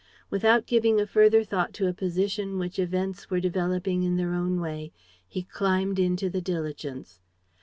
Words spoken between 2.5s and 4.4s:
which events were developing in their